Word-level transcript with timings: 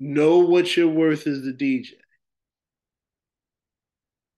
Know 0.00 0.38
what 0.38 0.76
your 0.76 0.88
worth 0.88 1.26
as 1.26 1.42
the 1.42 1.52
DJ. 1.52 1.92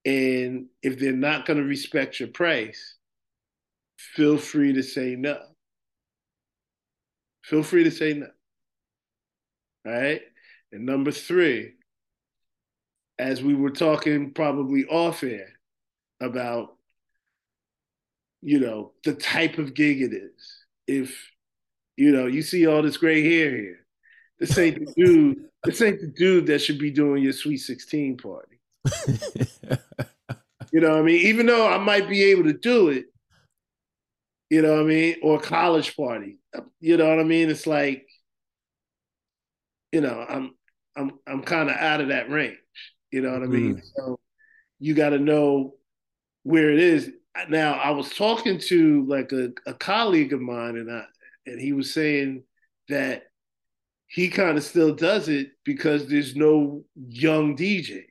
And 0.04 0.66
if 0.82 0.98
they're 0.98 1.12
not 1.12 1.46
going 1.46 1.58
to 1.58 1.64
respect 1.64 2.20
your 2.20 2.28
price, 2.28 2.94
feel 3.98 4.38
free 4.38 4.72
to 4.74 4.82
say 4.82 5.16
no. 5.16 5.38
Feel 7.42 7.62
free 7.62 7.84
to 7.84 7.90
say 7.90 8.14
no. 8.14 8.28
All 9.86 9.92
right. 9.92 10.22
And 10.72 10.86
number 10.86 11.10
three, 11.10 11.74
as 13.18 13.42
we 13.42 13.54
were 13.54 13.70
talking 13.70 14.32
probably 14.32 14.84
off 14.84 15.22
air 15.22 15.48
about, 16.20 16.76
you 18.42 18.60
know, 18.60 18.92
the 19.04 19.14
type 19.14 19.58
of 19.58 19.74
gig 19.74 20.02
it 20.02 20.12
is. 20.12 20.64
If, 20.86 21.30
you 21.96 22.12
know, 22.12 22.26
you 22.26 22.42
see 22.42 22.66
all 22.66 22.82
this 22.82 22.96
gray 22.96 23.22
hair 23.22 23.50
here, 23.56 23.85
this 24.38 24.56
ain't 24.58 24.84
the 24.84 24.92
dude. 24.96 25.44
This 25.64 25.82
ain't 25.82 26.00
the 26.00 26.06
dude 26.08 26.46
that 26.46 26.60
should 26.60 26.78
be 26.78 26.90
doing 26.90 27.22
your 27.22 27.32
Sweet 27.32 27.58
16 27.58 28.18
party. 28.18 28.60
You 30.76 30.82
know 30.82 30.90
what 30.90 30.98
I 30.98 31.02
mean? 31.02 31.26
Even 31.26 31.46
though 31.46 31.66
I 31.66 31.78
might 31.78 32.06
be 32.06 32.22
able 32.24 32.44
to 32.44 32.52
do 32.52 32.90
it, 32.90 33.06
you 34.50 34.60
know 34.60 34.72
what 34.72 34.80
I 34.80 34.84
mean? 34.84 35.16
Or 35.22 35.40
college 35.40 35.96
party. 35.96 36.36
You 36.80 36.98
know 36.98 37.08
what 37.08 37.18
I 37.18 37.24
mean? 37.24 37.48
It's 37.48 37.66
like, 37.66 38.06
you 39.90 40.02
know, 40.02 40.24
I'm 40.28 40.54
I'm 40.94 41.12
I'm 41.26 41.42
kind 41.42 41.70
of 41.70 41.76
out 41.76 42.02
of 42.02 42.08
that 42.08 42.28
range. 42.28 42.58
You 43.10 43.22
know 43.22 43.32
what 43.32 43.42
I 43.42 43.46
mean? 43.46 43.76
Mm. 43.76 43.82
So 43.94 44.20
you 44.78 44.92
got 44.92 45.10
to 45.10 45.18
know 45.18 45.76
where 46.42 46.70
it 46.70 46.78
is. 46.78 47.10
Now, 47.48 47.72
I 47.74 47.90
was 47.90 48.10
talking 48.10 48.58
to 48.58 49.06
like 49.06 49.32
a, 49.32 49.52
a 49.66 49.72
colleague 49.72 50.34
of 50.34 50.42
mine, 50.42 50.76
and 50.76 50.90
I 50.90 51.04
and 51.46 51.58
he 51.58 51.72
was 51.72 51.94
saying 51.94 52.42
that 52.90 53.24
he 54.08 54.28
kind 54.28 54.56
of 54.56 54.64
still 54.64 54.94
does 54.94 55.28
it 55.28 55.50
because 55.64 56.06
there's 56.06 56.36
no 56.36 56.84
young 56.96 57.56
DJs, 57.56 58.04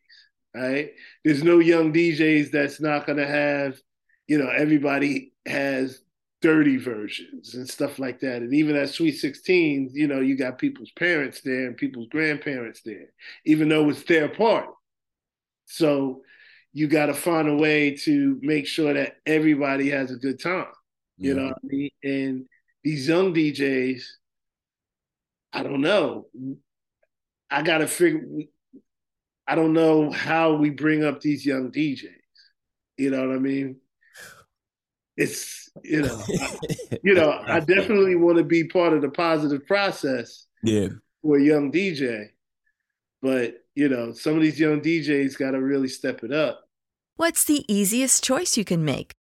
right? 0.54 0.92
There's 1.24 1.44
no 1.44 1.60
young 1.60 1.94
DJs 1.94 2.52
that's 2.52 2.82
not 2.82 3.06
going 3.06 3.18
to 3.18 3.28
have, 3.28 3.80
you 4.28 4.38
know, 4.38 4.50
everybody 4.50 5.34
has 5.46 6.02
dirty 6.42 6.78
versions 6.78 7.56
and 7.56 7.68
stuff 7.68 7.98
like 7.98 8.20
that. 8.20 8.42
And 8.42 8.54
even 8.54 8.76
at 8.76 8.90
Sweet 8.90 9.14
16, 9.14 9.92
you 9.94 10.08
know, 10.08 10.20
you 10.20 10.38
got 10.38 10.60
people's 10.60 10.92
parents 10.92 11.42
there 11.42 11.68
and 11.68 11.78
people's 11.78 12.08
grandparents 12.10 12.82
there, 12.86 13.08
even 13.46 13.70
though 13.70 13.90
it's 13.90 14.04
their 14.04 14.30
party. 14.30 14.68
So 15.66 16.22
you 16.74 16.88
got 16.88 17.08
to 17.08 17.14
find 17.14 17.48
a 17.48 17.56
way 17.56 17.96
to 17.96 18.38
make 18.42 18.68
sure 18.68 18.94
that 18.94 19.16
everybody 19.26 19.90
has 19.90 20.12
a 20.12 20.18
good 20.18 20.42
time. 20.42 20.68
You 21.18 21.34
know 21.34 21.46
what 21.46 21.58
I 21.64 21.68
mean? 21.68 21.90
And 22.04 22.46
these 22.84 23.08
young 23.08 23.34
DJs, 23.34 24.04
I 25.56 25.64
don't 25.64 25.82
know. 25.82 26.28
I 27.50 27.62
got 27.62 27.78
to 27.80 27.88
figure. 27.88 28.22
I 29.48 29.56
don't 29.56 29.74
know 29.74 30.12
how 30.12 30.54
we 30.56 30.70
bring 30.70 31.04
up 31.04 31.22
these 31.22 31.46
young 31.46 31.72
DJs. 31.72 32.10
You 32.98 33.10
know 33.12 33.28
what 33.28 33.36
I 33.36 33.40
mean? 33.40 33.78
It's 35.18 35.70
you 35.84 36.02
know, 36.02 36.22
I- 36.28 36.58
you 37.04 37.14
know. 37.14 37.32
I 37.48 37.60
definitely 37.62 38.16
want 38.16 38.38
to 38.38 38.44
be 38.44 38.66
part 38.66 38.94
of 38.94 39.02
the 39.02 39.10
positive 39.10 39.66
process 39.66 40.46
Yeah. 40.64 40.90
for 41.22 41.38
a 41.38 41.42
young 41.42 41.72
DJ, 41.72 42.28
but 43.22 43.56
you 43.76 43.88
know, 43.90 44.12
some 44.14 44.36
of 44.36 44.42
these 44.42 44.60
young 44.60 44.82
DJs 44.82 45.38
got 45.38 45.52
to 45.52 45.62
really 45.62 45.88
step 45.88 46.24
it 46.24 46.32
up. 46.34 46.62
What's 47.18 47.46
the 47.46 47.64
easiest 47.74 48.24
choice 48.24 48.58
you 48.58 48.66
can 48.66 48.84
make? 48.84 49.14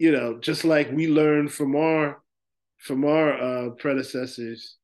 you 0.00 0.10
know 0.10 0.38
just 0.40 0.64
like 0.64 0.90
we 0.90 1.06
learned 1.06 1.52
from 1.52 1.76
our 1.76 2.20
from 2.78 3.04
our 3.04 3.32
uh 3.40 3.70
predecessors 3.70 4.78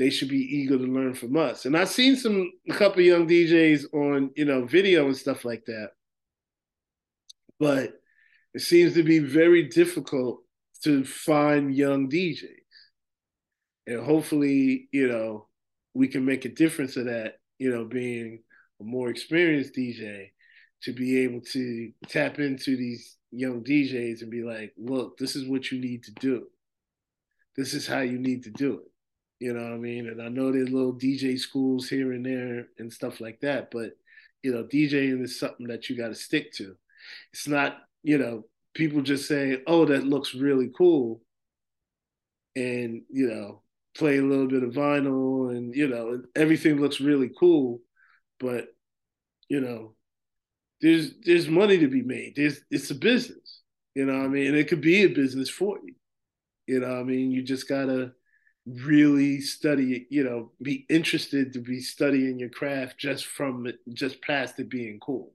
they 0.00 0.08
should 0.08 0.30
be 0.30 0.56
eager 0.56 0.78
to 0.78 0.84
learn 0.84 1.12
from 1.12 1.36
us. 1.36 1.66
And 1.66 1.76
I've 1.76 1.90
seen 1.90 2.16
some 2.16 2.50
a 2.70 2.72
couple 2.72 3.02
young 3.02 3.28
DJs 3.28 3.92
on 3.92 4.30
you 4.34 4.46
know 4.46 4.64
video 4.64 5.04
and 5.04 5.16
stuff 5.16 5.44
like 5.44 5.66
that, 5.66 5.90
but 7.58 8.00
it 8.54 8.62
seems 8.62 8.94
to 8.94 9.02
be 9.02 9.18
very 9.18 9.64
difficult 9.64 10.42
to 10.84 11.04
find 11.04 11.76
young 11.76 12.08
DJs. 12.08 12.46
And 13.88 14.00
hopefully, 14.00 14.88
you 14.90 15.06
know, 15.06 15.48
we 15.92 16.08
can 16.08 16.24
make 16.24 16.46
a 16.46 16.54
difference 16.54 16.96
of 16.96 17.04
that, 17.04 17.34
you 17.58 17.70
know, 17.70 17.84
being 17.84 18.42
a 18.80 18.84
more 18.84 19.10
experienced 19.10 19.74
DJ 19.74 20.30
to 20.84 20.94
be 20.94 21.18
able 21.24 21.42
to 21.52 21.92
tap 22.08 22.38
into 22.38 22.74
these 22.74 23.18
young 23.32 23.62
DJs 23.62 24.22
and 24.22 24.30
be 24.30 24.42
like, 24.42 24.72
look, 24.76 25.18
this 25.18 25.36
is 25.36 25.48
what 25.48 25.70
you 25.70 25.80
need 25.80 26.04
to 26.04 26.12
do. 26.12 26.46
This 27.56 27.74
is 27.74 27.86
how 27.86 28.00
you 28.00 28.18
need 28.18 28.44
to 28.44 28.50
do 28.50 28.80
it. 28.80 28.90
You 29.40 29.54
know 29.54 29.62
what 29.62 29.72
I 29.72 29.78
mean? 29.78 30.08
And 30.08 30.20
I 30.22 30.28
know 30.28 30.52
there's 30.52 30.68
little 30.68 30.92
DJ 30.92 31.38
schools 31.38 31.88
here 31.88 32.12
and 32.12 32.24
there 32.24 32.68
and 32.78 32.92
stuff 32.92 33.20
like 33.20 33.40
that, 33.40 33.70
but 33.70 33.92
you 34.42 34.52
know, 34.52 34.64
DJing 34.64 35.22
is 35.22 35.38
something 35.38 35.66
that 35.68 35.88
you 35.88 35.96
got 35.96 36.08
to 36.08 36.14
stick 36.14 36.52
to. 36.54 36.76
It's 37.32 37.48
not, 37.48 37.78
you 38.02 38.18
know, 38.18 38.44
people 38.74 39.02
just 39.02 39.28
say, 39.28 39.62
"Oh, 39.66 39.84
that 39.86 40.04
looks 40.04 40.34
really 40.34 40.70
cool," 40.76 41.22
and 42.56 43.02
you 43.10 43.28
know, 43.28 43.62
play 43.94 44.18
a 44.18 44.22
little 44.22 44.46
bit 44.48 44.62
of 44.62 44.72
vinyl, 44.72 45.50
and 45.56 45.74
you 45.74 45.88
know, 45.88 46.22
everything 46.36 46.80
looks 46.80 47.00
really 47.00 47.30
cool, 47.38 47.80
but 48.38 48.68
you 49.48 49.60
know, 49.60 49.94
there's 50.80 51.12
there's 51.24 51.48
money 51.48 51.78
to 51.78 51.88
be 51.88 52.02
made. 52.02 52.34
There's 52.36 52.60
it's 52.70 52.90
a 52.90 52.94
business, 52.94 53.60
you 53.94 54.04
know. 54.06 54.18
What 54.18 54.24
I 54.24 54.28
mean, 54.28 54.46
and 54.48 54.56
it 54.56 54.68
could 54.68 54.80
be 54.80 55.02
a 55.02 55.08
business 55.08 55.50
for 55.50 55.78
you. 55.84 55.94
You 56.66 56.80
know, 56.80 56.88
what 56.88 57.00
I 57.00 57.02
mean, 57.02 57.30
you 57.30 57.42
just 57.42 57.68
gotta 57.68 58.12
really 58.66 59.40
study 59.40 60.06
you 60.10 60.22
know 60.22 60.52
be 60.62 60.84
interested 60.88 61.52
to 61.52 61.60
be 61.60 61.80
studying 61.80 62.38
your 62.38 62.50
craft 62.50 62.98
just 62.98 63.26
from 63.26 63.66
just 63.92 64.20
past 64.22 64.58
it 64.58 64.68
being 64.68 64.98
cool 65.00 65.32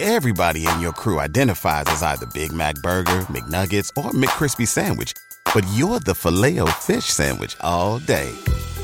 everybody 0.00 0.66
in 0.66 0.80
your 0.80 0.92
crew 0.92 1.20
identifies 1.20 1.84
as 1.88 2.02
either 2.02 2.26
big 2.32 2.50
mac 2.52 2.74
burger 2.76 3.20
mcnuggets 3.28 3.90
or 3.96 4.10
mccrispy 4.12 4.66
sandwich 4.66 5.12
but 5.52 5.64
you're 5.74 6.00
the 6.00 6.14
filet 6.14 6.58
fish 6.80 7.04
sandwich 7.04 7.56
all 7.60 7.98
day 8.00 8.32